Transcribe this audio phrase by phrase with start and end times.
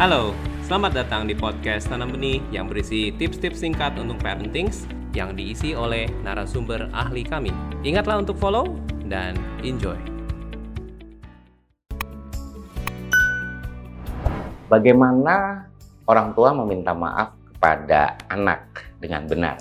[0.00, 0.32] Halo,
[0.64, 4.72] selamat datang di podcast Tanam Benih yang berisi tips-tips singkat untuk parenting
[5.12, 7.52] yang diisi oleh narasumber ahli kami.
[7.84, 8.72] Ingatlah untuk follow
[9.04, 10.00] dan enjoy.
[14.72, 15.68] Bagaimana
[16.08, 19.60] orang tua meminta maaf kepada anak dengan benar?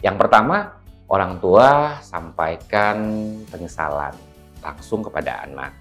[0.00, 0.72] Yang pertama,
[1.04, 2.96] orang tua sampaikan
[3.52, 4.16] penyesalan
[4.64, 5.76] langsung kepada anak.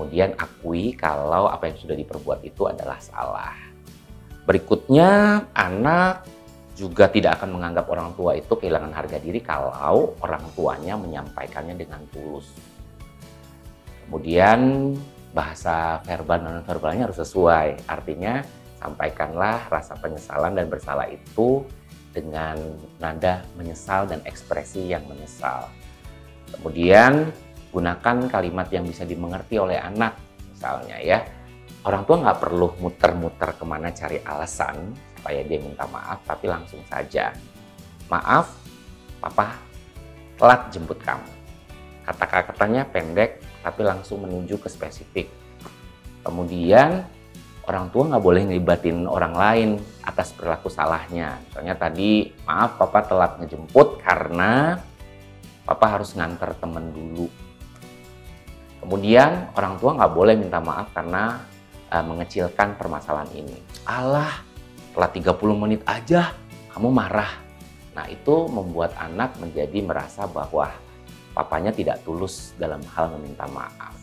[0.00, 3.52] Kemudian akui kalau apa yang sudah diperbuat itu adalah salah.
[4.48, 6.24] Berikutnya, anak
[6.72, 9.68] juga tidak akan menganggap orang tua itu kehilangan harga diri kalau
[10.24, 12.48] orang tuanya menyampaikannya dengan tulus.
[14.08, 14.96] Kemudian
[15.36, 17.84] bahasa verbal dan verbalnya harus sesuai.
[17.84, 18.40] Artinya
[18.80, 21.60] sampaikanlah rasa penyesalan dan bersalah itu
[22.16, 22.56] dengan
[22.96, 25.68] nada menyesal dan ekspresi yang menyesal.
[26.56, 27.28] Kemudian
[27.70, 30.18] gunakan kalimat yang bisa dimengerti oleh anak
[30.50, 31.18] misalnya ya.
[31.80, 36.84] Orang tua nggak perlu muter-muter ke mana cari alasan supaya dia minta maaf, tapi langsung
[36.84, 37.32] saja.
[38.12, 38.52] Maaf,
[39.16, 39.56] papa
[40.36, 41.28] telat jemput kamu.
[42.04, 45.32] Kata-katanya pendek, tapi langsung menuju ke spesifik.
[46.20, 47.04] Kemudian
[47.64, 49.70] orang tua nggak boleh ngelibatin orang lain
[50.04, 51.40] atas perilaku salahnya.
[51.48, 54.76] Misalnya tadi, maaf papa telat ngejemput karena
[55.64, 57.28] papa harus nganter temen dulu.
[58.90, 61.38] Kemudian orang tua nggak boleh minta maaf karena
[61.94, 63.54] uh, mengecilkan permasalahan ini.
[63.86, 64.42] Allah,
[64.90, 66.34] telat 30 menit aja
[66.74, 67.38] kamu marah.
[67.94, 70.74] Nah itu membuat anak menjadi merasa bahwa
[71.38, 73.94] papanya tidak tulus dalam hal meminta maaf.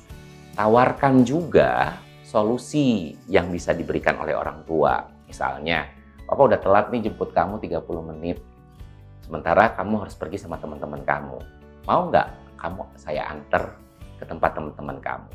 [0.56, 5.04] Tawarkan juga solusi yang bisa diberikan oleh orang tua.
[5.28, 5.84] Misalnya,
[6.24, 7.84] Papa udah telat nih jemput kamu 30
[8.16, 8.40] menit.
[9.20, 11.40] Sementara kamu harus pergi sama teman-teman kamu.
[11.84, 13.87] Mau nggak kamu saya antar
[14.18, 15.28] ke tempat teman-teman kamu?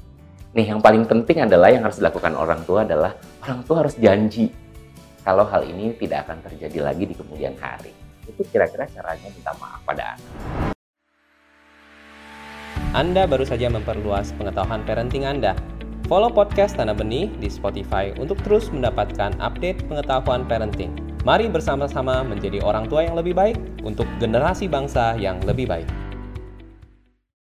[0.53, 4.53] Nih, yang paling penting adalah yang harus dilakukan orang tua adalah orang tua harus janji
[5.25, 7.95] kalau hal ini tidak akan terjadi lagi di kemudian hari.
[8.27, 10.31] Itu kira-kira caranya minta maaf pada anak.
[12.93, 15.57] Anda baru saja memperluas pengetahuan parenting Anda.
[16.11, 20.93] Follow podcast Tanah Benih di Spotify untuk terus mendapatkan update pengetahuan parenting.
[21.25, 23.57] Mari bersama-sama menjadi orang tua yang lebih baik
[23.87, 25.89] untuk generasi bangsa yang lebih baik.